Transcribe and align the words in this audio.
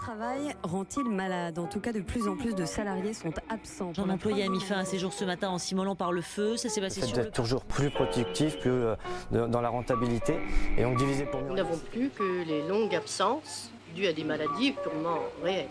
travail 0.00 0.54
rend-il 0.62 1.04
malade? 1.10 1.58
En 1.58 1.66
tout 1.66 1.80
cas, 1.80 1.92
de 1.92 2.00
plus 2.00 2.26
en 2.26 2.36
plus 2.36 2.54
de 2.54 2.64
salariés 2.64 3.12
sont 3.12 3.32
absents. 3.48 3.92
Un 3.98 4.08
employé 4.08 4.44
a 4.44 4.48
mis 4.48 4.60
fin 4.60 4.76
à 4.76 4.84
ses 4.84 4.98
jours 4.98 5.12
ce 5.12 5.24
matin 5.24 5.50
en 5.50 5.58
s'immolant 5.58 5.94
par 5.94 6.12
le 6.12 6.22
feu. 6.22 6.56
Ça 6.56 6.68
s'est 6.68 6.80
passé 6.80 7.02
sur 7.02 7.16
le... 7.16 7.24
d'être 7.24 7.34
toujours 7.34 7.64
plus 7.64 7.90
productif, 7.90 8.58
plus 8.58 8.70
euh, 8.70 8.96
dans 9.30 9.60
la 9.60 9.68
rentabilité, 9.68 10.38
et 10.78 10.84
on 10.84 10.94
divisait 10.94 11.26
pour 11.26 11.40
mieux. 11.42 11.48
Nous 11.48 11.54
n'avons 11.54 11.78
plus 11.78 12.08
que 12.10 12.44
les 12.44 12.66
longues 12.66 12.94
absences 12.94 13.70
dues 13.94 14.06
à 14.06 14.12
des 14.12 14.24
maladies 14.24 14.72
purement 14.72 15.18
réelles. 15.42 15.68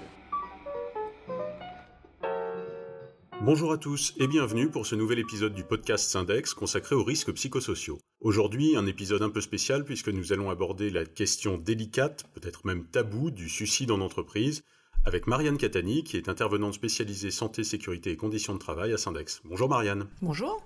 Bonjour 3.42 3.72
à 3.72 3.78
tous 3.78 4.14
et 4.18 4.28
bienvenue 4.28 4.70
pour 4.70 4.86
ce 4.86 4.96
nouvel 4.96 5.18
épisode 5.20 5.54
du 5.54 5.64
podcast 5.64 6.10
Syndex 6.10 6.54
consacré 6.54 6.96
aux 6.96 7.04
risques 7.04 7.34
psychosociaux. 7.34 7.98
Aujourd'hui, 8.22 8.76
un 8.76 8.86
épisode 8.86 9.22
un 9.22 9.30
peu 9.30 9.40
spécial 9.40 9.86
puisque 9.86 10.10
nous 10.10 10.34
allons 10.34 10.50
aborder 10.50 10.90
la 10.90 11.06
question 11.06 11.58
délicate, 11.58 12.26
peut-être 12.34 12.66
même 12.66 12.86
taboue, 12.86 13.32
du 13.32 13.48
suicide 13.48 13.92
en 13.92 14.02
entreprise 14.02 14.64
avec 15.06 15.26
Marianne 15.26 15.58
Catani 15.58 16.04
qui 16.04 16.18
est 16.18 16.28
intervenante 16.28 16.74
spécialisée 16.74 17.32
santé, 17.32 17.64
sécurité 17.64 18.12
et 18.12 18.18
conditions 18.18 18.54
de 18.54 18.60
travail 18.60 18.92
à 18.92 18.98
Syndex. 18.98 19.40
Bonjour 19.46 19.70
Marianne. 19.70 20.10
Bonjour. 20.22 20.62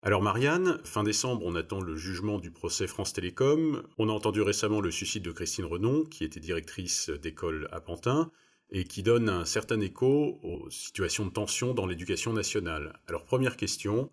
Alors 0.00 0.22
Marianne, 0.22 0.80
fin 0.84 1.02
décembre, 1.02 1.42
on 1.44 1.54
attend 1.56 1.82
le 1.82 1.94
jugement 1.94 2.38
du 2.38 2.50
procès 2.50 2.86
France 2.86 3.12
Télécom. 3.12 3.82
On 3.98 4.08
a 4.08 4.12
entendu 4.12 4.40
récemment 4.40 4.80
le 4.80 4.90
suicide 4.90 5.24
de 5.24 5.30
Christine 5.30 5.66
Renon, 5.66 6.04
qui 6.04 6.24
était 6.24 6.40
directrice 6.40 7.10
d'école 7.10 7.68
à 7.70 7.82
Pantin, 7.82 8.30
et 8.70 8.84
qui 8.84 9.02
donne 9.02 9.28
un 9.28 9.44
certain 9.44 9.80
écho 9.80 10.40
aux 10.42 10.70
situations 10.70 11.26
de 11.26 11.32
tension 11.32 11.74
dans 11.74 11.86
l'éducation 11.86 12.32
nationale. 12.32 12.98
Alors 13.08 13.26
première 13.26 13.58
question, 13.58 14.10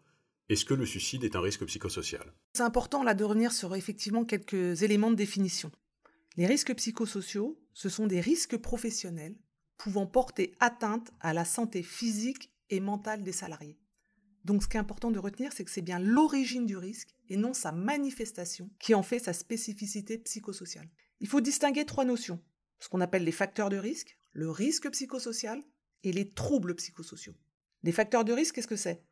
est-ce 0.51 0.65
que 0.65 0.73
le 0.73 0.85
suicide 0.85 1.23
est 1.23 1.37
un 1.37 1.41
risque 1.41 1.65
psychosocial? 1.65 2.33
C'est 2.53 2.63
important 2.63 3.05
de 3.05 3.23
revenir 3.23 3.53
sur 3.53 3.73
effectivement 3.73 4.25
quelques 4.25 4.83
éléments 4.83 5.09
de 5.09 5.15
définition. 5.15 5.71
Les 6.35 6.45
risques 6.45 6.75
psychosociaux, 6.75 7.57
ce 7.73 7.87
sont 7.87 8.05
des 8.05 8.19
risques 8.19 8.57
professionnels 8.57 9.37
pouvant 9.77 10.05
porter 10.05 10.53
atteinte 10.59 11.11
à 11.21 11.33
la 11.33 11.45
santé 11.45 11.83
physique 11.83 12.51
et 12.69 12.81
mentale 12.81 13.23
des 13.23 13.31
salariés. 13.31 13.79
Donc 14.43 14.61
ce 14.61 14.67
qui 14.67 14.75
est 14.75 14.81
important 14.81 15.09
de 15.11 15.19
retenir, 15.19 15.53
c'est 15.53 15.63
que 15.63 15.71
c'est 15.71 15.81
bien 15.81 15.99
l'origine 15.99 16.65
du 16.65 16.75
risque 16.75 17.15
et 17.29 17.37
non 17.37 17.53
sa 17.53 17.71
manifestation 17.71 18.69
qui 18.79 18.93
en 18.93 19.03
fait 19.03 19.19
sa 19.19 19.33
spécificité 19.33 20.17
psychosociale. 20.17 20.89
Il 21.21 21.27
faut 21.27 21.41
distinguer 21.41 21.85
trois 21.85 22.05
notions, 22.05 22.43
ce 22.79 22.89
qu'on 22.89 23.01
appelle 23.01 23.23
les 23.23 23.31
facteurs 23.31 23.69
de 23.69 23.77
risque, 23.77 24.17
le 24.33 24.49
risque 24.49 24.89
psychosocial 24.91 25.63
et 26.03 26.11
les 26.11 26.29
troubles 26.29 26.75
psychosociaux. 26.75 27.35
Les 27.83 27.91
facteurs 27.91 28.25
de 28.25 28.33
risque, 28.33 28.55
qu'est-ce 28.55 28.67
que 28.67 28.75
c'est? 28.75 29.05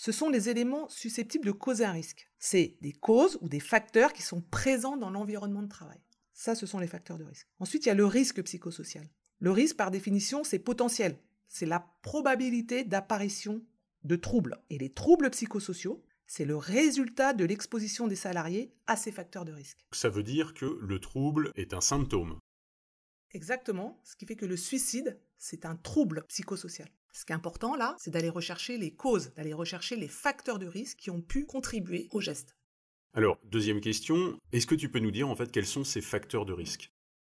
Ce 0.00 0.12
sont 0.12 0.30
les 0.30 0.48
éléments 0.48 0.88
susceptibles 0.88 1.44
de 1.44 1.52
causer 1.52 1.84
un 1.84 1.92
risque. 1.92 2.30
C'est 2.38 2.78
des 2.80 2.94
causes 2.94 3.36
ou 3.42 3.50
des 3.50 3.60
facteurs 3.60 4.14
qui 4.14 4.22
sont 4.22 4.40
présents 4.40 4.96
dans 4.96 5.10
l'environnement 5.10 5.62
de 5.62 5.68
travail. 5.68 6.00
Ça, 6.32 6.54
ce 6.54 6.64
sont 6.64 6.78
les 6.78 6.86
facteurs 6.86 7.18
de 7.18 7.24
risque. 7.24 7.46
Ensuite, 7.58 7.84
il 7.84 7.88
y 7.88 7.92
a 7.92 7.94
le 7.94 8.06
risque 8.06 8.42
psychosocial. 8.42 9.06
Le 9.40 9.50
risque, 9.50 9.76
par 9.76 9.90
définition, 9.90 10.42
c'est 10.42 10.58
potentiel. 10.58 11.18
C'est 11.48 11.66
la 11.66 11.86
probabilité 12.00 12.82
d'apparition 12.82 13.62
de 14.04 14.16
troubles. 14.16 14.56
Et 14.70 14.78
les 14.78 14.88
troubles 14.88 15.28
psychosociaux, 15.28 16.02
c'est 16.26 16.46
le 16.46 16.56
résultat 16.56 17.34
de 17.34 17.44
l'exposition 17.44 18.08
des 18.08 18.16
salariés 18.16 18.72
à 18.86 18.96
ces 18.96 19.12
facteurs 19.12 19.44
de 19.44 19.52
risque. 19.52 19.84
Ça 19.92 20.08
veut 20.08 20.22
dire 20.22 20.54
que 20.54 20.78
le 20.80 20.98
trouble 20.98 21.52
est 21.56 21.74
un 21.74 21.82
symptôme. 21.82 22.38
Exactement, 23.32 24.00
ce 24.02 24.16
qui 24.16 24.24
fait 24.24 24.36
que 24.36 24.46
le 24.46 24.56
suicide, 24.56 25.20
c'est 25.36 25.66
un 25.66 25.76
trouble 25.76 26.24
psychosocial. 26.26 26.88
Ce 27.12 27.24
qui 27.24 27.32
est 27.32 27.34
important 27.36 27.74
là, 27.76 27.96
c'est 27.98 28.10
d'aller 28.10 28.28
rechercher 28.28 28.78
les 28.78 28.94
causes, 28.94 29.32
d'aller 29.34 29.52
rechercher 29.52 29.96
les 29.96 30.08
facteurs 30.08 30.58
de 30.58 30.66
risque 30.66 30.98
qui 30.98 31.10
ont 31.10 31.20
pu 31.22 31.44
contribuer 31.46 32.08
au 32.12 32.20
geste. 32.20 32.56
Alors, 33.14 33.38
deuxième 33.44 33.80
question, 33.80 34.38
est-ce 34.52 34.66
que 34.66 34.76
tu 34.76 34.88
peux 34.90 35.00
nous 35.00 35.10
dire 35.10 35.28
en 35.28 35.34
fait 35.34 35.50
quels 35.50 35.66
sont 35.66 35.82
ces 35.84 36.00
facteurs 36.00 36.46
de 36.46 36.52
risque? 36.52 36.92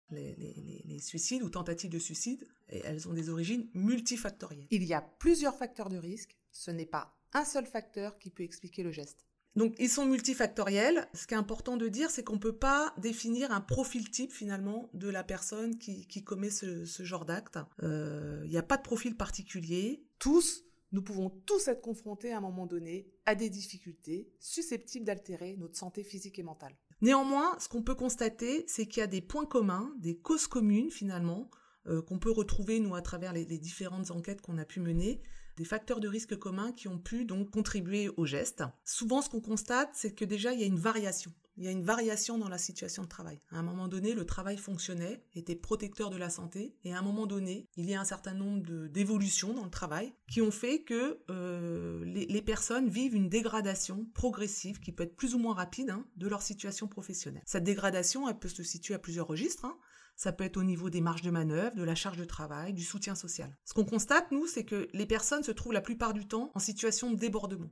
Les, 0.09 0.35
les- 0.35 0.53
les- 0.53 0.81
les 0.85 0.99
suicides 0.99 1.43
ou 1.43 1.49
tentatives 1.49 1.91
de 1.91 1.99
suicide, 1.99 2.47
elles 2.67 3.07
ont 3.07 3.13
des 3.13 3.29
origines 3.29 3.69
multifactorielles. 3.73 4.67
Il 4.71 4.83
y 4.83 4.93
a 4.93 5.01
plusieurs 5.01 5.55
facteurs 5.55 5.89
de 5.89 5.97
risque, 5.97 6.35
ce 6.51 6.71
n'est 6.71 6.85
pas 6.85 7.15
un 7.33 7.45
seul 7.45 7.65
facteur 7.65 8.17
qui 8.17 8.29
peut 8.29 8.43
expliquer 8.43 8.83
le 8.83 8.91
geste. 8.91 9.25
Donc 9.55 9.75
ils 9.79 9.89
sont 9.89 10.05
multifactoriels. 10.05 11.07
Ce 11.13 11.25
qui 11.25 11.33
est 11.33 11.37
important 11.37 11.77
de 11.77 11.87
dire, 11.87 12.11
c'est 12.11 12.23
qu'on 12.23 12.35
ne 12.35 12.39
peut 12.39 12.55
pas 12.55 12.93
définir 12.97 13.51
un 13.51 13.61
profil 13.61 14.09
type 14.11 14.31
finalement 14.31 14.89
de 14.93 15.09
la 15.09 15.23
personne 15.23 15.77
qui, 15.77 16.23
commet 16.23 16.51
ce, 16.51 16.85
genre 16.85 17.25
d'acte. 17.25 17.57
Euh, 17.81 18.41
Il 18.45 18.51
n'y 18.51 18.57
a 18.57 18.63
pas 18.63 18.77
de 18.77 18.83
profil 18.83 19.17
particulier. 19.17 20.05
Tous, 20.19 20.63
nous 20.91 21.01
pouvons 21.01 21.29
tous 21.29 21.67
être 21.67 21.81
confrontés 21.81 22.31
à 22.31 22.37
un 22.37 22.41
moment 22.41 22.67
donné 22.67 23.11
à 23.25 23.35
des 23.35 23.49
difficultés 23.49 24.29
susceptibles 24.39 25.05
d'altérer 25.05 25.55
notre 25.57 25.75
santé 25.75 26.03
physique 26.03 26.37
et 26.37 26.43
mentale. 26.43 26.75
Néanmoins, 27.01 27.57
ce 27.59 27.67
qu'on 27.67 27.83
peut 27.83 27.95
constater, 27.95 28.63
c'est 28.67 28.85
qu'il 28.85 29.01
y 29.01 29.03
a 29.03 29.07
des 29.07 29.21
points 29.21 29.45
communs, 29.45 29.93
des 29.99 30.17
causes 30.17 30.47
communes 30.47 30.91
finalement, 30.91 31.49
euh, 31.87 32.01
qu'on 32.01 32.19
peut 32.19 32.31
retrouver 32.31 32.79
nous 32.79 32.95
à 32.95 33.01
travers 33.01 33.33
les 33.33 33.45
différentes 33.45 34.11
enquêtes 34.11 34.41
qu'on 34.41 34.57
a 34.57 34.65
pu 34.65 34.81
mener, 34.81 35.21
des 35.57 35.65
facteurs 35.65 35.99
de 35.99 36.07
risque 36.07 36.37
communs 36.37 36.71
qui 36.71 36.87
ont 36.87 36.99
pu 36.99 37.25
donc 37.25 37.49
contribuer 37.49 38.09
au 38.15 38.25
geste. 38.25 38.63
Souvent, 38.85 39.21
ce 39.21 39.29
qu'on 39.29 39.41
constate, 39.41 39.89
c'est 39.93 40.13
que 40.13 40.23
déjà 40.23 40.53
il 40.53 40.61
y 40.61 40.63
a 40.63 40.67
une 40.67 40.79
variation. 40.79 41.31
Il 41.57 41.63
y 41.63 41.67
a 41.67 41.71
une 41.71 41.83
variation 41.83 42.37
dans 42.37 42.49
la 42.49 42.59
situation 42.59 43.03
de 43.03 43.07
travail. 43.07 43.39
À 43.49 43.57
un 43.57 43.63
moment 43.63 43.87
donné, 43.87 44.13
le 44.13 44.25
travail 44.25 44.57
fonctionnait, 44.57 45.23
était 45.33 45.55
protecteur 45.55 46.09
de 46.09 46.17
la 46.17 46.29
santé, 46.29 46.75
et 46.83 46.93
à 46.93 46.99
un 46.99 47.01
moment 47.01 47.25
donné, 47.25 47.67
il 47.75 47.89
y 47.89 47.95
a 47.95 47.99
un 47.99 48.05
certain 48.05 48.33
nombre 48.33 48.87
d'évolutions 48.87 49.53
dans 49.53 49.65
le 49.65 49.71
travail 49.71 50.13
qui 50.31 50.41
ont 50.41 50.51
fait 50.51 50.83
que 50.83 51.19
euh, 51.29 52.05
les, 52.05 52.27
les 52.27 52.41
personnes 52.41 52.89
vivent 52.89 53.15
une 53.15 53.29
dégradation 53.29 54.05
progressive 54.13 54.79
qui 54.79 54.91
peut 54.91 55.03
être 55.03 55.15
plus 55.15 55.33
ou 55.35 55.39
moins 55.39 55.55
rapide 55.55 55.89
hein, 55.89 56.05
de 56.15 56.27
leur 56.27 56.41
situation 56.41 56.87
professionnelle. 56.87 57.43
Cette 57.45 57.63
dégradation, 57.63 58.29
elle 58.29 58.37
peut 58.37 58.47
se 58.49 58.63
situer 58.63 58.93
à 58.93 58.99
plusieurs 58.99 59.27
registres. 59.27 59.65
hein. 59.65 59.77
Ça 60.15 60.31
peut 60.31 60.43
être 60.43 60.57
au 60.57 60.63
niveau 60.63 60.89
des 60.89 60.99
marges 60.99 61.21
de 61.21 61.29
manœuvre, 61.29 61.75
de 61.75 61.83
la 61.83 61.93
charge 61.93 62.17
de 62.17 62.25
travail, 62.25 62.73
du 62.73 62.83
soutien 62.83 63.13
social. 63.13 63.55
Ce 63.65 63.73
qu'on 63.73 63.85
constate, 63.85 64.31
nous, 64.31 64.47
c'est 64.47 64.65
que 64.65 64.87
les 64.93 65.05
personnes 65.05 65.43
se 65.43 65.51
trouvent 65.51 65.73
la 65.73 65.81
plupart 65.81 66.13
du 66.13 66.27
temps 66.27 66.51
en 66.55 66.59
situation 66.59 67.11
de 67.11 67.17
débordement 67.17 67.69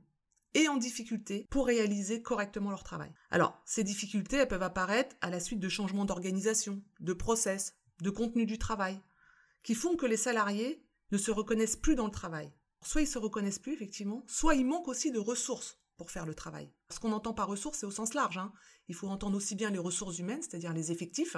et 0.56 0.68
en 0.68 0.78
difficulté 0.78 1.46
pour 1.50 1.66
réaliser 1.66 2.22
correctement 2.22 2.70
leur 2.70 2.82
travail. 2.82 3.12
Alors, 3.30 3.60
ces 3.66 3.84
difficultés, 3.84 4.38
elles 4.38 4.48
peuvent 4.48 4.62
apparaître 4.62 5.14
à 5.20 5.28
la 5.28 5.38
suite 5.38 5.60
de 5.60 5.68
changements 5.68 6.06
d'organisation, 6.06 6.82
de 7.00 7.12
process, 7.12 7.74
de 8.00 8.08
contenu 8.08 8.46
du 8.46 8.58
travail, 8.58 8.98
qui 9.62 9.74
font 9.74 9.96
que 9.96 10.06
les 10.06 10.16
salariés 10.16 10.82
ne 11.12 11.18
se 11.18 11.30
reconnaissent 11.30 11.76
plus 11.76 11.94
dans 11.94 12.06
le 12.06 12.10
travail. 12.10 12.50
Soit 12.82 13.02
ils 13.02 13.06
se 13.06 13.18
reconnaissent 13.18 13.58
plus, 13.58 13.74
effectivement, 13.74 14.24
soit 14.26 14.54
il 14.54 14.64
manque 14.64 14.88
aussi 14.88 15.10
de 15.10 15.18
ressources 15.18 15.78
pour 15.98 16.10
faire 16.10 16.24
le 16.24 16.34
travail. 16.34 16.72
Ce 16.90 17.00
qu'on 17.00 17.12
entend 17.12 17.34
par 17.34 17.48
ressources, 17.48 17.78
c'est 17.78 17.86
au 17.86 17.90
sens 17.90 18.14
large. 18.14 18.38
hein. 18.38 18.52
Il 18.88 18.94
faut 18.94 19.08
entendre 19.08 19.36
aussi 19.36 19.56
bien 19.56 19.70
les 19.70 19.78
ressources 19.78 20.18
humaines, 20.18 20.40
c'est-à-dire 20.40 20.72
les 20.72 20.90
effectifs, 20.90 21.36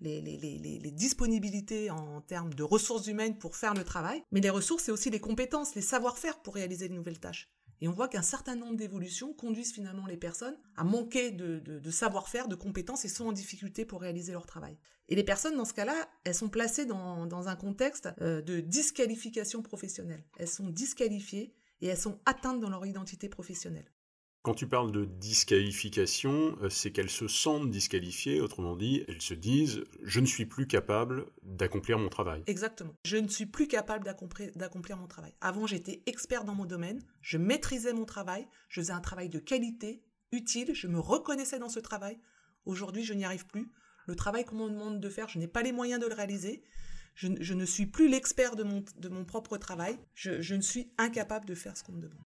les 0.00 0.92
disponibilités 0.92 1.90
en 1.90 2.20
termes 2.20 2.52
de 2.52 2.62
ressources 2.64 3.06
humaines 3.06 3.38
pour 3.38 3.56
faire 3.56 3.74
le 3.74 3.84
travail, 3.84 4.22
mais 4.30 4.40
les 4.40 4.50
ressources, 4.50 4.84
c'est 4.84 4.92
aussi 4.92 5.10
les 5.10 5.20
compétences, 5.20 5.74
les 5.74 5.82
savoir-faire 5.82 6.42
pour 6.42 6.54
réaliser 6.54 6.88
de 6.88 6.94
nouvelles 6.94 7.20
tâches. 7.20 7.48
Et 7.82 7.88
on 7.88 7.92
voit 7.92 8.06
qu'un 8.06 8.22
certain 8.22 8.54
nombre 8.54 8.76
d'évolutions 8.76 9.32
conduisent 9.32 9.72
finalement 9.72 10.06
les 10.06 10.16
personnes 10.16 10.56
à 10.76 10.84
manquer 10.84 11.32
de, 11.32 11.90
savoir-faire, 11.90 12.46
de 12.46 12.54
compétences 12.54 13.04
et 13.04 13.08
sont 13.08 13.26
en 13.26 13.32
difficulté 13.32 13.84
pour 13.84 14.00
réaliser 14.00 14.30
leur 14.30 14.46
travail. 14.46 14.78
Et 15.08 15.16
les 15.16 15.24
personnes, 15.24 15.56
dans 15.56 15.64
ce 15.64 15.74
cas-là, 15.74 16.08
elles 16.22 16.36
sont 16.36 16.48
placées 16.48 16.86
dans, 16.86 17.26
dans 17.26 17.48
un 17.48 17.56
contexte 17.56 18.08
euh, 18.20 18.40
de 18.40 18.60
disqualification 18.60 19.62
professionnelle. 19.62 20.24
Elles 20.38 20.46
sont 20.46 20.68
disqualifiées 20.68 21.56
et 21.80 21.88
elles 21.88 21.98
sont 21.98 22.20
atteintes 22.24 22.60
dans 22.60 22.70
leur 22.70 22.86
identité 22.86 23.28
professionnelle. 23.28 23.90
Quand 24.42 24.54
tu 24.54 24.66
parles 24.66 24.90
de 24.90 25.04
disqualification, 25.04 26.58
euh, 26.62 26.68
c'est 26.68 26.90
qu'elles 26.90 27.10
se 27.10 27.28
sentent 27.28 27.70
disqualifiées, 27.70 28.40
autrement 28.40 28.74
dit, 28.74 29.04
elles 29.06 29.22
se 29.22 29.34
disent 29.34 29.84
je 30.02 30.18
ne 30.18 30.26
suis 30.26 30.46
plus 30.46 30.66
capable 30.66 31.26
d'accomplir 31.44 31.96
mon 31.98 32.08
travail. 32.08 32.42
Exactement. 32.48 32.92
Je 33.04 33.18
ne 33.18 33.28
suis 33.28 33.46
plus 33.46 33.68
capable 33.68 34.04
d'accomplir 34.04 34.96
mon 34.96 35.06
travail. 35.06 35.32
Avant, 35.40 35.68
j'étais 35.68 36.02
expert 36.06 36.44
dans 36.44 36.56
mon 36.56 36.64
domaine, 36.64 37.00
je 37.20 37.38
maîtrisais 37.38 37.92
mon 37.92 38.04
travail, 38.04 38.48
je 38.68 38.80
faisais 38.80 38.92
un 38.92 39.00
travail 39.00 39.28
de 39.28 39.38
qualité, 39.38 40.02
utile, 40.32 40.74
je 40.74 40.88
me 40.88 40.98
reconnaissais 40.98 41.60
dans 41.60 41.68
ce 41.68 41.78
travail. 41.78 42.18
Aujourd'hui, 42.64 43.04
je 43.04 43.14
n'y 43.14 43.24
arrive 43.24 43.46
plus. 43.46 43.70
Le 44.06 44.16
travail 44.16 44.44
qu'on 44.44 44.56
me 44.56 44.70
demande 44.70 45.00
de 45.00 45.08
faire, 45.08 45.28
je 45.28 45.38
n'ai 45.38 45.46
pas 45.46 45.62
les 45.62 45.70
moyens 45.70 46.00
de 46.00 46.08
le 46.08 46.14
réaliser. 46.14 46.64
Je, 47.14 47.28
ne- 47.28 47.64
suis 47.64 47.86
plus 47.86 48.08
l'expert 48.08 48.56
de 48.56 48.64
mon, 48.64 49.24
propre 49.24 49.56
travail. 49.56 49.98
Je 50.14 50.54
ne 50.54 50.62
suis 50.62 50.90
incapable 50.98 51.44
de 51.44 51.54
faire 51.54 51.76
ce 51.76 51.84
qu'on 51.84 51.92
me 51.92 52.00
demande. 52.00 52.24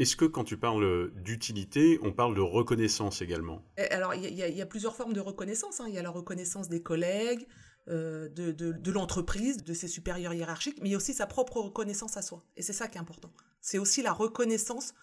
Est-ce 0.00 0.16
que 0.16 0.24
quand 0.24 0.44
tu 0.44 0.56
parles 0.56 1.12
d'utilité, 1.14 1.98
on 2.02 2.12
parle 2.12 2.34
de 2.34 2.40
reconnaissance 2.40 3.20
également? 3.22 3.62
Et 3.76 3.82
Alors, 3.90 4.14
il 4.14 4.22
y, 4.34 4.42
a- 4.42 4.48
y 4.48 4.58
y 4.60 4.64
plusieurs 4.64 4.96
formes 4.96 5.12
de 5.12 5.20
reconnaissance. 5.20 5.80
hein. 5.80 5.86
Il 5.88 5.94
y 5.94 5.98
a 5.98 6.02
la 6.02 6.10
reconnaissance 6.10 6.68
des 6.68 6.82
collègues, 6.82 7.46
euh, 7.88 8.28
de, 8.30 8.50
de- 8.52 8.72
de 8.72 8.90
l'entreprise, 8.92 9.58
de 9.62 9.74
ses 9.74 9.88
supérieurs 9.88 10.32
hiérarchiques, 10.32 10.78
mais 10.80 10.88
il 10.88 10.92
y 10.92 10.94
a 10.94 10.96
aussi 10.96 11.14
sa 11.14 11.26
propre 11.26 11.60
reconnaissance 11.60 12.16
à 12.16 12.22
soi. 12.22 12.44
Et 12.56 12.62
c'est 12.62 12.72
ça 12.72 12.88
qui 12.88 12.96
est 12.98 13.00
important. 13.00 13.30
C'est 13.60 13.78
aussi 13.78 14.00
la 14.02 14.12
reconnaissance 14.12 14.94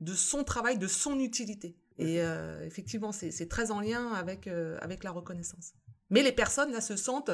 de 0.00 0.14
son 0.14 0.42
travail, 0.44 0.78
de 0.78 0.86
son 0.88 1.18
utilité. 1.20 1.76
Et 1.98 2.20
euh, 2.22 2.64
effectivement, 2.66 3.12
c'est 3.12 3.48
très 3.48 3.70
en 3.70 3.80
lien 3.80 4.12
avec, 4.14 4.46
euh, 4.48 4.78
avec 4.80 5.04
la 5.04 5.10
reconnaissance. 5.12 5.74
Mais 6.08 6.22
les 6.22 6.32
personnes, 6.32 6.72
là, 6.72 6.80
se 6.80 6.96
sentent 6.96 7.30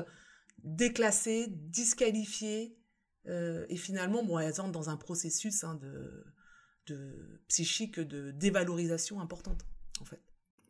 déclassées, 0.65 1.47
disqualifiées, 1.49 2.77
et 3.69 3.77
finalement, 3.77 4.23
bon, 4.23 4.39
elles 4.39 4.61
entrent 4.61 4.71
dans 4.71 4.89
un 4.89 4.97
processus 4.97 5.65
hein, 5.65 5.75
de, 5.83 6.25
de 6.87 7.41
psychique 7.49 8.01
de 8.01 8.31
dévalorisation 8.31 9.21
importante, 9.21 9.67
en 10.01 10.05
fait. 10.05 10.21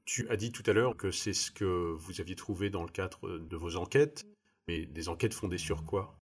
Tu 0.04 0.28
as 0.28 0.36
dit 0.36 0.52
tout 0.52 0.62
à 0.66 0.72
l'heure 0.72 0.96
que 0.96 1.10
c'est 1.10 1.32
ce 1.32 1.50
que 1.50 1.64
vous 1.64 2.20
aviez 2.20 2.36
trouvé 2.36 2.70
dans 2.70 2.82
le 2.82 2.90
cadre 2.90 3.38
de 3.38 3.56
vos 3.56 3.76
enquêtes. 3.76 4.24
Mais 4.68 4.86
des 4.86 5.08
enquêtes 5.08 5.34
fondées 5.34 5.58
sur 5.58 5.84
quoi? 5.84 6.18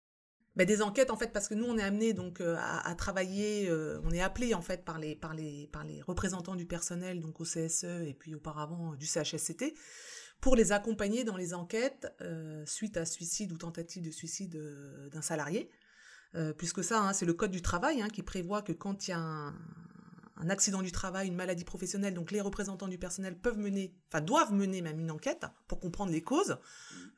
Ben, 0.58 0.68
des 0.68 0.82
enquêtes 0.82 1.12
en 1.12 1.16
fait 1.16 1.32
parce 1.32 1.48
que 1.48 1.54
nous 1.54 1.64
on 1.64 1.78
est 1.78 1.84
amené 1.84 2.12
donc 2.12 2.42
euh, 2.42 2.58
à, 2.60 2.94
travailler, 2.96 3.70
euh, 3.70 4.02
on 4.04 4.12
est 4.12 4.20
appelé 4.20 4.54
en 4.54 4.62
fait 4.62 4.84
par 4.84 5.00
les 5.00 5.16
par 5.16 5.34
les 5.34 5.68
par 5.68 5.86
les 5.86 6.02
représentants 6.02 6.56
du 6.56 6.66
personnel 6.66 7.22
donc 7.22 7.40
au 7.40 7.46
CSE 7.46 7.86
et 8.06 8.14
puis 8.14 8.36
auparavant 8.36 8.96
du 8.96 9.06
CHSCT 9.06 9.74
pour 10.42 10.58
les 10.58 10.74
accompagner 10.74 11.24
dans 11.24 11.38
les 11.38 11.54
enquêtes 11.54 12.14
euh, 12.20 12.66
suite 12.66 12.98
à 12.98 13.06
suicide 13.06 13.54
ou 13.54 13.58
tentative 13.58 14.04
de 14.04 14.12
suicide 14.12 14.62
d'un 15.12 15.22
salarié. 15.22 15.70
Puisque 16.58 16.84
ça, 16.84 17.02
hein, 17.02 17.14
c'est 17.14 17.26
le 17.26 17.34
code 17.34 17.52
du 17.52 17.62
travail 17.62 18.02
hein, 18.02 18.08
qui 18.10 18.24
prévoit 18.24 18.62
que 18.62 18.72
quand 18.72 19.08
il 19.08 19.12
y 19.12 19.14
a 19.14 19.20
un, 19.20 19.54
un 20.42 20.50
accident 20.50 20.82
du 20.82 20.92
travail, 20.92 21.28
une 21.28 21.36
maladie 21.36 21.64
professionnelle, 21.64 22.16
donc 22.16 22.32
les 22.32 22.42
représentants 22.42 22.88
du 22.88 22.98
personnel 22.98 23.38
peuvent 23.38 23.60
mener, 23.60 23.94
enfin 24.08 24.22
doivent 24.22 24.52
mener 24.52 24.82
même 24.82 25.00
une 25.00 25.12
enquête 25.12 25.46
pour 25.68 25.80
comprendre 25.80 26.12
les 26.12 26.22
causes, 26.22 26.58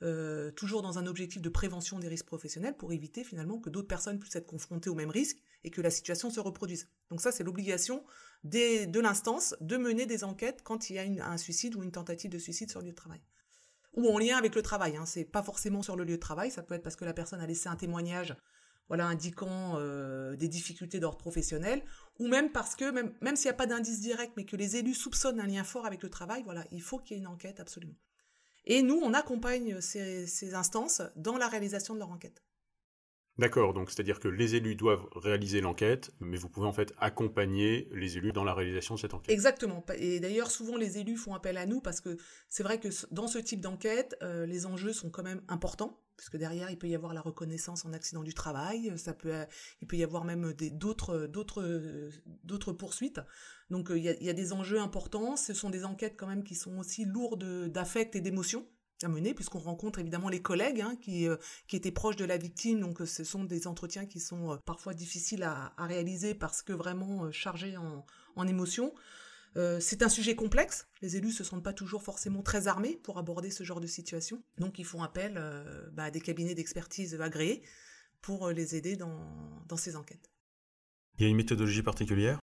euh, 0.01 0.51
toujours 0.51 0.81
dans 0.81 1.00
un 1.00 1.07
objectif 1.07 1.42
de 1.42 1.50
prévention 1.50 2.00
des 2.00 2.10
risques 2.10 2.25
professionnels 2.25 2.75
pour 2.75 2.92
éviter 2.92 3.24
finalement 3.24 3.60
que 3.60 3.69
d'autres 3.69 3.88
personnes 3.88 4.19
puissent 4.19 4.36
être 4.36 4.45
confrontées 4.45 4.89
au 4.89 4.95
même 4.95 5.10
risque 5.10 5.38
et 5.63 5.69
que 5.69 5.81
la 5.81 5.89
situation 5.89 6.30
se 6.30 6.42
reproduise. 6.42 6.89
Donc 7.10 7.21
ça, 7.21 7.31
c'est 7.31 7.45
l'obligation 7.45 8.04
de 8.44 9.00
l'instance 9.00 9.56
de 9.62 9.77
mener 9.77 10.06
des 10.06 10.25
enquêtes 10.25 10.62
quand 10.63 10.89
il 10.89 10.98
y 10.98 11.00
a 11.00 11.30
un 11.30 11.38
suicide 11.38 11.75
ou 11.75 11.83
une 11.83 11.94
tentative 11.94 12.30
de 12.30 12.38
suicide 12.38 12.69
sur 12.69 12.81
le 12.81 12.88
lieu 12.88 12.92
de 12.92 12.98
travail 12.98 13.21
ou 13.94 14.10
en 14.10 14.18
lien 14.18 14.38
avec 14.38 14.56
le 14.56 14.63
travail. 14.63 14.98
Hein. 14.98 15.06
C'est 15.06 15.24
pas 15.24 15.44
forcément 15.44 15.83
sur 15.83 15.95
le 15.95 16.04
lieu 16.04 16.15
de 16.15 16.19
travail, 16.19 16.51
ça 16.51 16.63
peut 16.63 16.74
être 16.74 16.81
parce 16.81 16.95
que 16.95 17.06
la 17.06 17.13
personne 17.13 17.39
a 17.39 17.48
laissé 17.48 17.69
un 17.69 17.75
témoignage 17.75 18.36
voilà, 18.88 19.06
indiquant 19.06 19.77
euh, 19.77 20.35
des 20.35 20.47
difficultés 20.47 21.00
d'ordre 21.00 21.18
professionnel, 21.18 21.83
ou 22.19 22.27
même 22.27 22.51
parce 22.51 22.75
que, 22.75 22.91
même, 22.91 23.35
s'il 23.35 23.45
n'y 23.45 23.51
a 23.51 23.56
pas 23.56 23.65
d'indice 23.65 24.01
direct, 24.01 24.33
mais 24.38 24.45
que 24.45 24.56
les 24.56 24.75
élus 24.75 24.94
soupçonnent 24.94 25.39
un 25.39 25.47
lien 25.47 25.63
fort 25.63 25.85
avec 25.85 26.03
le 26.03 26.09
travail, 26.09 26.44
voilà, 26.44 26.63
il 26.71 26.81
faut 26.81 27.00
qu'il 27.00 27.18
y 27.18 27.19
ait 27.19 27.24
une 27.24 27.27
enquête 27.27 27.59
absolument. 27.59 27.95
Et 28.65 28.81
nous, 28.81 29.00
on 29.01 29.13
accompagne 29.13 29.81
ces, 29.81 30.27
ces 30.27 30.53
instances 30.53 31.01
dans 31.15 31.38
la 31.38 31.47
réalisation 31.47 31.94
de 31.94 32.00
leur 32.00 32.12
enquête. 32.12 32.44
D'accord, 33.39 33.74
donc 33.74 33.89
c'est-à-dire 33.89 34.19
que 34.19 34.27
les 34.27 34.53
élus 34.53 34.75
doivent 34.75 35.07
réaliser 35.15 35.59
l'enquête, 35.59 36.12
mais 36.19 36.38
vous 36.38 36.50
pouvez 36.50 36.68
en 36.68 36.74
fait 36.74 36.94
accompagner 37.00 37.89
les 37.91 38.18
élus 38.18 38.31
dans 38.31 38.44
la 38.44 38.53
réalisation 38.53 38.94
de 38.94 39.00
cette 39.00 39.15
enquête. 39.15 39.33
Exactement. 39.33 39.83
Et 39.97 40.19
d'ailleurs, 40.19 40.51
souvent 40.51 40.77
les 40.77 41.00
élus 41.00 41.18
font 41.18 41.33
appel 41.33 41.57
à 41.57 41.65
nous 41.65 41.81
parce 41.81 42.00
que 42.00 42.18
c'est 42.47 42.62
vrai 42.62 42.80
que 42.80 42.89
dans 43.09 43.27
ce 43.27 43.39
type 43.39 43.59
d'enquête, 43.59 44.15
euh, 44.21 44.45
les 44.45 44.68
enjeux 44.68 44.94
sont 44.94 45.09
quand 45.09 45.24
même 45.24 45.41
importants, 45.47 46.00
puisque 46.15 46.38
derrière 46.38 46.69
il 46.69 46.77
peut 46.77 46.88
y 46.88 46.94
avoir 46.94 47.12
la 47.15 47.21
reconnaissance 47.21 47.85
en 47.85 47.94
accident 47.94 48.21
du 48.21 48.35
travail, 48.35 48.94
ça 48.97 49.13
peut, 49.13 49.33
il 49.81 49.88
peut 49.88 49.97
y 49.97 50.03
avoir 50.03 50.25
même 50.25 50.53
d'autres, 50.74 51.25
d'autres, 51.25 52.71
poursuites. 52.74 53.19
Donc 53.71 53.89
euh, 53.89 53.97
il 53.97 54.03
y, 54.03 54.29
a, 54.29 54.33
des 54.33 54.53
enjeux 54.53 54.79
importants. 54.79 55.38
Ce 55.38 55.56
sont 55.56 55.71
des 55.71 55.86
enquêtes 55.86 56.18
quand 56.18 56.27
même 56.27 56.44
qui 56.44 56.53
sont 56.53 56.77
aussi 56.77 57.06
lourdes 57.06 57.71
d'affect 57.71 58.15
et 58.15 58.21
d'émotions 58.21 58.68
à 59.03 59.07
mener, 59.07 59.33
puisqu'on 59.33 59.59
rencontre 59.59 60.00
évidemment 60.00 60.29
les 60.29 60.41
collègues 60.41 60.81
hein, 60.81 60.95
qui, 61.01 61.27
euh, 61.27 61.38
qui 61.67 61.75
étaient 61.75 61.91
proches 61.91 62.15
de 62.15 62.25
la 62.25 62.38
victime. 62.38 62.79
Donc 62.79 63.01
euh, 63.01 63.05
ce 63.05 63.23
sont 63.23 63.44
des 63.44 63.67
entretiens 63.67 64.05
qui 64.05 64.19
sont 64.19 64.53
euh, 64.53 64.57
parfois 64.65 64.94
difficiles 64.94 65.44
à, 65.44 65.73
réaliser 65.77 66.33
parce 66.33 66.61
que 66.61 66.73
vraiment 66.73 67.31
chargés 67.31 67.77
en, 67.77 68.05
en 68.35 68.47
émotions. 68.47 68.94
c'est 69.79 70.01
un 70.01 70.09
sujet 70.09 70.35
complexe. 70.35 70.88
Les 71.01 71.17
élus 71.17 71.31
se 71.31 71.44
sentent 71.44 71.63
pas 71.63 71.73
toujours 71.73 72.01
forcément 72.01 72.41
très 72.41 72.67
armés 72.67 73.00
pour 73.03 73.17
aborder 73.17 73.51
ce 73.51 73.63
genre 73.63 73.81
de 73.81 73.88
situation. 73.88 74.41
Donc 74.57 74.79
ils 74.79 74.85
font 74.85 75.03
appel 75.03 75.33
bah, 75.91 76.05
à 76.05 76.11
des 76.11 76.21
cabinets 76.21 76.55
d'expertise 76.55 77.19
agréés 77.21 77.61
pour 78.21 78.50
les 78.50 78.75
aider 78.75 78.95
dans, 78.95 79.19
dans 79.67 79.77
ces 79.77 79.95
enquêtes. 79.95 80.31
Il 81.19 81.23
y 81.23 81.25
a 81.25 81.29
une 81.29 81.35
méthodologie 81.35 81.83
particulière? 81.83 82.39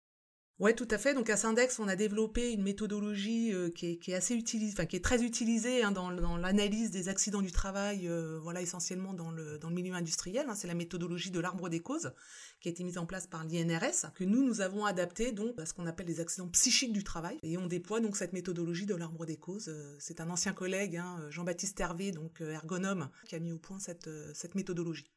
Ouais, 0.57 0.74
tout 0.74 0.88
à 0.90 0.98
fait. 0.98 1.13
Donc 1.13 1.30
à 1.30 1.36
Syndex, 1.36 1.80
on 1.80 1.88
a 1.90 1.98
développé 1.98 2.54
une 2.54 2.63
méthodologie 2.63 3.54
euh, 3.54 3.69
qui, 3.69 4.00
est, 4.07 4.13
assez 4.13 4.36
utilisée, 4.36 5.02
très 5.02 5.22
utilisée 5.22 5.84
hein, 5.84 5.92
dans, 5.92 6.10
l'analyse 6.38 6.92
des 6.92 7.10
accidents 7.10 7.42
du 7.42 7.52
travail, 7.52 8.07
euh, 8.07 8.40
voilà 8.42 8.62
essentiellement 8.62 9.13
dans 9.13 9.31
le, 9.31 9.60
milieu 9.69 9.94
industriel. 9.94 10.46
Hein. 10.48 10.56
C'est 10.56 10.68
la 10.68 10.74
méthodologie 10.74 11.30
de 11.30 11.42
l'arbre 11.42 11.68
des 11.68 11.81
causes 11.81 12.13
qui 12.62 12.69
a 12.69 12.72
été 12.72 12.86
mise 12.86 12.98
en 12.98 13.06
place 13.06 13.28
par 13.28 13.44
l'INRS, 13.44 14.13
que 14.16 14.24
nous 14.24 14.44
nous 14.44 14.62
avons 14.62 14.86
adapté 14.86 15.34
donc 15.34 15.60
à 15.60 15.66
ce 15.66 15.74
qu'on 15.74 15.88
appelle 15.88 16.07
les 16.07 16.22
accidents 16.22 16.48
psychiques 16.48 16.94
du 16.94 17.04
travail, 17.04 17.38
et 17.44 17.57
on 17.57 17.68
déploie 17.68 18.00
donc 18.00 18.16
cette 18.16 18.31
méthodologie 18.31 18.86
de 18.86 18.96
l'arbre 18.96 19.25
des 19.25 19.36
causes. 19.36 19.68
Euh, 19.68 19.98
c'est 20.00 20.22
un 20.22 20.30
ancien 20.30 20.54
collègue, 20.54 20.96
hein, 20.96 21.19
Jean-Baptiste 21.31 21.78
Hervé, 21.81 22.12
donc 22.12 22.40
ergonome, 22.40 23.10
qui 23.28 23.36
a 23.36 23.40
mis 23.40 23.52
au 23.52 23.57
point 23.57 23.80
cette 23.80 24.56
méthodologie. 24.56 25.12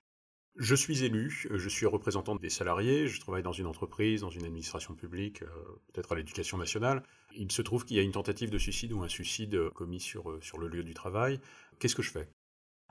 Je 0.58 0.74
suis 0.74 1.04
élu, 1.04 1.46
euh, 1.52 1.58
je 1.58 1.68
suis 1.68 1.86
représentant 1.86 2.34
des 2.34 2.50
salariés, 2.50 3.06
je 3.06 3.20
travaille 3.20 3.44
dans 3.44 3.52
une 3.52 3.66
entreprise, 3.66 4.22
dans 4.22 4.30
une 4.30 4.44
administration 4.44 4.94
publique, 4.94 5.42
euh, 5.42 5.46
peut-être 5.92 6.10
à 6.10 6.16
l'éducation 6.16 6.58
nationale. 6.58 7.04
Il 7.36 7.52
se 7.52 7.62
trouve 7.62 7.84
qu'il 7.84 7.96
y 7.96 8.00
a 8.00 8.02
une 8.02 8.10
tentative 8.10 8.50
de 8.50 8.58
suicide 8.58 8.92
ou 8.92 9.04
un 9.04 9.08
suicide 9.08 9.54
euh, 9.54 9.70
commis 9.70 10.00
sur, 10.00 10.36
sur 10.42 10.58
le 10.58 10.66
lieu 10.66 10.82
du 10.82 10.94
travail. 10.94 11.38
Qu'est-ce 11.78 11.94
que 11.94 12.02
je 12.02 12.10
fais? 12.10 12.28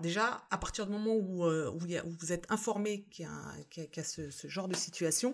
Déjà, 0.01 0.47
à 0.49 0.57
partir 0.57 0.85
du 0.85 0.93
moment 0.93 1.15
où, 1.15 1.43
vous 1.43 2.31
êtes 2.31 2.49
informé 2.49 3.03
qu'il 3.09 3.25
y 3.25 3.99
a, 3.99 4.03
ce, 4.03 4.47
genre 4.47 4.67
de 4.67 4.75
situation, 4.75 5.33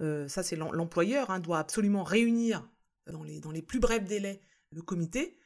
ça 0.00 0.42
c'est 0.42 0.56
l'employeur, 0.56 1.30
hein, 1.30 1.38
doit 1.38 1.60
absolument 1.60 2.02
réunir 2.02 2.68
dans 3.06 3.22
les 3.52 3.62
plus 3.62 3.78
brefs 3.78 4.04
délais 4.04 4.40
le 4.72 4.82
comité 4.82 5.38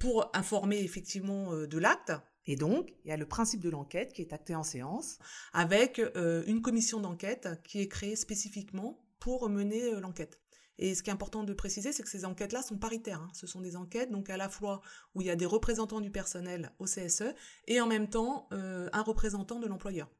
pour 0.00 0.28
informer 0.34 0.82
effectivement 0.82 1.54
de 1.54 1.78
l'acte 1.78 2.10
et 2.46 2.56
donc, 2.56 2.92
il 3.04 3.08
y 3.08 3.12
a 3.12 3.16
le 3.16 3.26
principe 3.26 3.60
de 3.60 3.70
l'enquête 3.70 4.12
qui 4.12 4.22
est 4.22 4.32
acté 4.32 4.54
en 4.54 4.62
séance, 4.62 5.18
avec 5.52 5.98
euh, 5.98 6.44
une 6.46 6.60
commission 6.60 7.00
d'enquête 7.00 7.48
qui 7.64 7.80
est 7.80 7.88
créée 7.88 8.16
spécifiquement 8.16 9.02
pour 9.18 9.48
mener 9.48 9.94
euh, 9.94 10.00
l'enquête. 10.00 10.40
Et 10.78 10.94
ce 10.94 11.02
qui 11.02 11.10
est 11.10 11.12
important 11.12 11.44
de 11.44 11.52
préciser, 11.54 11.92
c'est 11.92 12.02
que 12.02 12.08
ces 12.08 12.24
enquêtes-là 12.24 12.62
sont 12.62 12.76
paritaires. 12.76 13.20
Hein. 13.20 13.30
Ce 13.32 13.46
sont 13.46 13.60
des 13.60 13.76
enquêtes, 13.76 14.10
donc 14.10 14.28
à 14.28 14.36
la 14.36 14.48
fois 14.48 14.82
où 15.14 15.22
il 15.22 15.26
y 15.26 15.30
a 15.30 15.36
des 15.36 15.46
représentants 15.46 16.00
du 16.00 16.10
personnel 16.10 16.72
au 16.78 16.84
CSE 16.84 17.34
et 17.66 17.80
en 17.80 17.86
même 17.86 18.10
temps 18.10 18.48
euh, 18.52 18.90
un 18.92 19.02
représentant 19.02 19.60
de 19.60 19.66
l'employeur. 19.66 20.10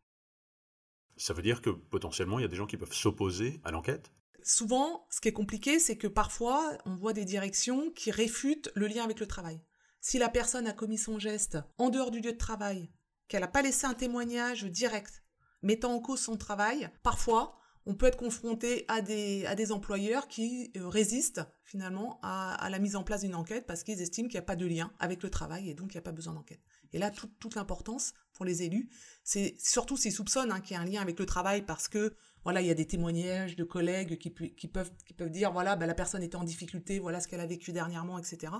Ça 1.16 1.34
veut 1.34 1.42
dire 1.42 1.60
que 1.60 1.70
potentiellement, 1.70 2.38
il 2.38 2.42
y 2.42 2.44
a 2.44 2.48
des 2.48 2.56
gens 2.56 2.66
qui 2.66 2.76
peuvent 2.76 2.92
s'opposer 2.92 3.60
à 3.64 3.70
l'enquête? 3.70 4.12
Souvent, 4.42 5.06
ce 5.10 5.20
qui 5.20 5.28
est 5.28 5.32
compliqué, 5.32 5.78
c'est 5.78 5.96
que 5.96 6.06
parfois, 6.06 6.76
on 6.86 6.96
voit 6.96 7.12
des 7.12 7.24
directions 7.24 7.90
qui 7.92 8.10
réfutent 8.10 8.70
le 8.74 8.86
lien 8.86 9.04
avec 9.04 9.20
le 9.20 9.26
travail 9.26 9.60
si 10.04 10.18
la 10.18 10.28
personne 10.28 10.66
a 10.66 10.74
commis 10.74 10.98
son 10.98 11.18
geste 11.18 11.56
en 11.78 11.88
dehors 11.88 12.10
du 12.10 12.20
lieu 12.20 12.32
de 12.32 12.36
travail, 12.36 12.90
qu'elle 13.26 13.40
n'a 13.40 13.48
pas 13.48 13.62
laissé 13.62 13.86
un 13.86 13.94
témoignage 13.94 14.64
direct 14.64 15.24
mettant 15.62 15.94
en 15.94 16.00
cause 16.00 16.20
son 16.20 16.36
travail, 16.36 16.90
parfois 17.02 17.56
on 17.86 17.94
peut 17.94 18.06
être 18.06 18.18
confronté 18.18 18.84
à 18.88 19.00
des, 19.00 19.72
employeurs 19.72 20.28
qui 20.28 20.72
euh, 20.76 20.88
résistent 20.88 21.40
finalement 21.62 22.18
à, 22.22 22.68
la 22.70 22.78
mise 22.78 22.96
en 22.96 23.02
place 23.02 23.22
d'une 23.22 23.34
enquête 23.34 23.66
parce 23.66 23.82
qu'ils 23.82 24.02
estiment 24.02 24.28
qu'il 24.28 24.36
n'y 24.36 24.44
a 24.44 24.46
pas 24.46 24.56
de 24.56 24.66
lien 24.66 24.92
avec 24.98 25.22
le 25.22 25.30
travail 25.30 25.70
et 25.70 25.74
donc 25.74 25.92
il 25.92 25.96
n'y 25.96 26.00
a 26.00 26.02
pas 26.02 26.12
besoin 26.12 26.34
d'enquête. 26.34 26.60
Et 26.92 26.98
là, 26.98 27.10
toute 27.10 27.54
l'importance 27.54 28.12
pour 28.34 28.44
les 28.44 28.62
élus, 28.62 28.90
c'est 29.22 29.54
surtout 29.58 29.96
s'ils 29.96 30.12
soupçonnent 30.12 30.52
hein, 30.52 30.60
qu'il 30.60 30.76
y 30.76 30.78
a 30.78 30.82
un 30.82 30.84
lien 30.84 31.00
avec 31.00 31.18
le 31.18 31.26
travail 31.26 31.62
parce 31.62 31.88
que 31.88 32.14
voilà, 32.42 32.60
il 32.60 32.66
y 32.66 32.70
a 32.70 32.74
des 32.74 32.86
témoignages 32.86 33.56
de 33.56 33.64
collègues 33.64 34.18
qui, 34.18 34.30
peuvent, 34.68 34.90
dire 35.30 35.50
voilà, 35.50 35.76
ben, 35.76 35.86
la 35.86 35.94
personne 35.94 36.22
était 36.22 36.36
en 36.36 36.44
difficulté, 36.44 36.98
voilà 36.98 37.20
ce 37.20 37.26
qu'elle 37.26 37.40
a 37.40 37.46
vécu 37.46 37.72
dernièrement, 37.72 38.18
etc 38.18 38.52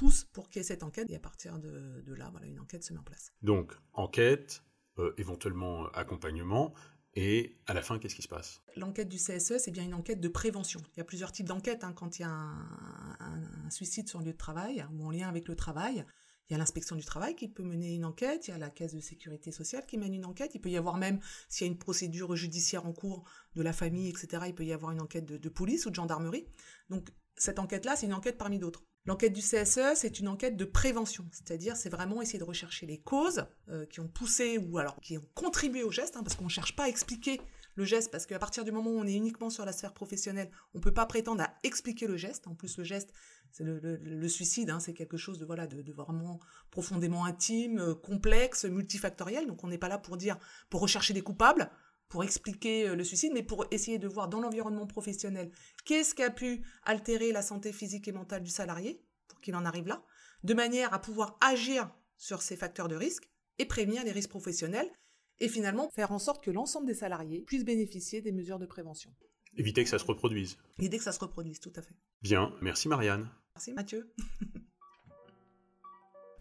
pousse 0.00 0.24
pour 0.32 0.48
qu'il 0.48 0.60
y 0.60 0.62
ait 0.62 0.66
cette 0.66 0.82
enquête 0.82 1.10
et 1.10 1.16
à 1.16 1.20
partir 1.20 1.58
de, 1.58 2.02
là, 2.14 2.30
voilà, 2.30 2.46
une 2.46 2.58
enquête 2.58 2.82
se 2.82 2.94
met 2.94 2.98
en 2.98 3.02
place. 3.02 3.34
Donc, 3.42 3.74
enquête, 3.92 4.62
euh, 4.98 5.12
éventuellement 5.18 5.84
euh, 5.84 5.88
accompagnement, 5.92 6.72
et 7.12 7.58
à 7.66 7.74
la 7.74 7.82
fin, 7.82 7.98
qu'est-ce 7.98 8.14
qui 8.14 8.22
se 8.22 8.28
passe? 8.28 8.62
L'enquête 8.76 9.10
du 9.10 9.18
CSE, 9.18 9.58
c'est 9.58 9.70
bien 9.70 9.84
une 9.84 9.92
enquête 9.92 10.18
de 10.18 10.28
prévention. 10.28 10.80
Il 10.94 10.98
y 10.98 11.00
a 11.02 11.04
plusieurs 11.04 11.32
types 11.32 11.46
d'enquêtes 11.46 11.84
hein, 11.84 11.92
quand 11.92 12.18
il 12.18 12.22
y 12.22 12.24
a 12.24 12.30
un, 12.30 13.70
suicide 13.70 14.08
sur 14.08 14.20
le 14.20 14.24
lieu 14.24 14.32
de 14.32 14.38
travail 14.38 14.86
ou 14.94 15.04
en 15.04 15.10
lien 15.10 15.28
avec 15.28 15.48
le 15.48 15.54
travail. 15.54 16.06
Il 16.48 16.54
y 16.54 16.56
a 16.56 16.58
l'inspection 16.58 16.96
du 16.96 17.04
travail 17.04 17.36
qui 17.36 17.48
peut 17.48 17.62
mener 17.62 17.94
une 17.94 18.06
enquête, 18.06 18.48
il 18.48 18.52
y 18.52 18.54
a 18.54 18.58
la 18.58 18.70
caisse 18.70 18.94
de 18.94 19.00
sécurité 19.00 19.52
sociale 19.52 19.84
qui 19.86 19.98
mène 19.98 20.14
une 20.14 20.24
enquête, 20.24 20.52
il 20.54 20.62
peut 20.62 20.70
y 20.70 20.78
avoir 20.78 20.96
même, 20.96 21.20
s'il 21.48 21.66
y 21.66 21.70
a 21.70 21.72
une 21.72 21.78
procédure 21.78 22.34
judiciaire 22.36 22.86
en 22.86 22.92
cours 22.92 23.22
de 23.54 23.62
la 23.62 23.74
famille, 23.74 24.08
etc., 24.08 24.44
il 24.46 24.54
peut 24.54 24.64
y 24.64 24.72
avoir 24.72 24.92
une 24.92 25.00
enquête 25.02 25.26
de 25.26 25.48
police 25.50 25.84
ou 25.84 25.90
de 25.90 25.94
gendarmerie. 25.94 26.46
Donc 26.88 27.10
cette 27.40 27.58
enquête-là, 27.58 27.96
c'est 27.96 28.06
une 28.06 28.14
enquête 28.14 28.36
parmi 28.36 28.58
d'autres. 28.58 28.84
L'enquête 29.06 29.32
du 29.32 29.40
CSE, 29.40 29.94
c'est 29.94 30.20
une 30.20 30.28
enquête 30.28 30.58
de 30.58 30.66
prévention, 30.66 31.24
c'est-à-dire 31.32 31.74
c'est 31.74 31.88
vraiment 31.88 32.20
essayer 32.20 32.38
de 32.38 32.44
rechercher 32.44 32.84
les 32.84 32.98
causes 32.98 33.46
euh, 33.70 33.86
qui 33.86 34.00
ont 34.00 34.08
poussé 34.08 34.58
ou 34.58 34.76
alors 34.76 35.00
qui 35.00 35.16
ont 35.16 35.26
contribué 35.34 35.82
au 35.82 35.90
geste, 35.90 36.16
hein, 36.16 36.22
parce 36.22 36.36
qu'on 36.36 36.44
ne 36.44 36.50
cherche 36.50 36.76
pas 36.76 36.84
à 36.84 36.88
expliquer 36.88 37.40
le 37.76 37.84
geste, 37.84 38.10
parce 38.10 38.26
qu'à 38.26 38.38
partir 38.38 38.62
du 38.62 38.72
moment 38.72 38.90
où 38.90 38.98
on 38.98 39.06
est 39.06 39.14
uniquement 39.14 39.48
sur 39.48 39.64
la 39.64 39.72
sphère 39.72 39.94
professionnelle, 39.94 40.50
on 40.74 40.78
ne 40.78 40.82
peut 40.82 40.92
pas 40.92 41.06
prétendre 41.06 41.42
à 41.42 41.54
expliquer 41.62 42.06
le 42.06 42.18
geste. 42.18 42.46
En 42.46 42.54
plus, 42.54 42.76
le 42.76 42.84
geste, 42.84 43.10
c'est 43.52 43.64
le, 43.64 44.28
suicide, 44.28 44.68
hein, 44.68 44.78
c'est 44.78 44.92
quelque 44.92 45.16
chose 45.16 45.38
de 45.38 45.46
voilà 45.46 45.66
de, 45.66 45.92
vraiment 45.92 46.38
profondément 46.70 47.24
intime, 47.24 47.78
euh, 47.78 47.94
complexe, 47.94 48.66
multifactoriel. 48.66 49.46
Donc 49.46 49.64
on 49.64 49.68
n'est 49.68 49.78
pas 49.78 49.88
là 49.88 49.96
pour 49.96 50.18
dire, 50.18 50.36
pour 50.68 50.82
rechercher 50.82 51.14
des 51.14 51.22
coupables 51.22 51.70
pour 52.10 52.24
expliquer 52.24 52.88
euh, 52.88 52.94
le 52.94 53.04
suicide, 53.04 53.32
mais 53.32 53.42
pour 53.42 53.64
essayer 53.70 53.98
de 53.98 54.08
voir 54.08 54.28
dans 54.28 54.40
l'environnement 54.40 54.86
professionnel 54.86 55.50
qu'est-ce 55.86 56.14
qui 56.14 56.22
a 56.22 56.30
pu 56.30 56.62
altérer 56.82 57.32
la 57.32 57.40
santé 57.40 57.72
physique 57.72 58.06
et 58.08 58.12
mentale 58.12 58.42
du 58.42 58.50
salarié 58.50 59.02
pour 59.28 59.40
qu'il 59.40 59.56
en 59.56 59.64
arrive 59.64 59.86
là, 59.86 60.04
de 60.44 60.52
manière 60.52 60.92
à 60.92 61.00
pouvoir 61.00 61.38
agir 61.40 61.90
sur 62.18 62.42
ces 62.42 62.56
facteurs 62.56 62.88
de 62.88 62.96
risque 62.96 63.30
et 63.58 63.64
prévenir 63.64 64.04
les 64.04 64.12
risques 64.12 64.30
professionnels 64.30 64.90
et 65.38 65.48
finalement 65.48 65.88
faire 65.90 66.12
en 66.12 66.18
sorte 66.18 66.44
que 66.44 66.50
l'ensemble 66.50 66.86
des 66.86 66.94
salariés 66.94 67.42
puissent 67.46 67.64
bénéficier 67.64 68.20
des 68.20 68.32
mesures 68.32 68.58
de 68.58 68.66
prévention. 68.66 69.14
Éviter 69.56 69.84
que 69.84 69.90
ça 69.90 69.98
se 69.98 70.04
reproduise. 70.04 70.58
Éviter 70.78 70.98
que 70.98 71.04
ça 71.04 71.12
se 71.12 71.20
reproduise, 71.20 71.60
tout 71.60 71.72
à 71.76 71.82
fait. 71.82 71.96
Bien, 72.22 72.52
merci 72.60 72.88
Marianne. 72.88 73.30
Merci 73.54 73.72
Mathieu. 73.72 74.12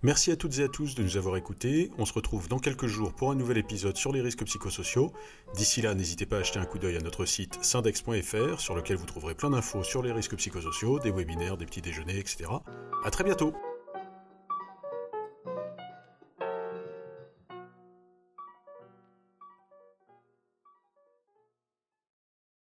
Merci 0.02 0.32
à 0.32 0.38
toutes 0.38 0.60
et 0.60 0.64
à 0.64 0.70
tous 0.70 0.96
de 0.96 1.04
nous 1.04 1.18
avoir 1.18 1.36
écoutés. 1.36 1.92
On 1.98 2.06
se 2.06 2.14
retrouve 2.14 2.48
dans 2.48 2.60
quelques 2.60 2.88
jours 2.88 3.12
pour 3.12 3.32
un 3.32 3.36
nouvel 3.36 3.58
épisode 3.58 3.98
sur 3.98 4.14
les 4.14 4.22
risques 4.22 4.46
psychosociaux. 4.46 5.12
D'ici 5.56 5.82
là, 5.82 5.94
n'hésitez 5.94 6.26
pas 6.26 6.38
à 6.38 6.40
acheter 6.40 6.58
un 6.58 6.66
coup 6.66 6.80
d'œil 6.80 6.96
à 6.96 7.02
notre 7.02 7.26
site 7.26 7.60
syndex.fr 7.62 8.62
sur 8.62 8.76
lequel 8.76 8.96
vous 8.96 9.06
trouverez 9.06 9.36
plein 9.36 9.50
d'infos 9.50 9.84
sur 9.84 10.02
les 10.02 10.14
risques 10.14 10.38
psychosociaux, 10.38 11.00
des 11.00 11.12
webinaires, 11.12 11.58
des 11.58 11.66
petits 11.66 11.82
déjeuners, 11.82 12.18
etc. 12.18 12.46
À 13.04 13.12
très 13.12 13.26
bientôt! 13.26 13.54